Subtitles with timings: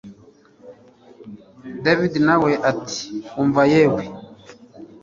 [1.83, 3.03] davide nawe ati
[3.41, 4.09] umva yewee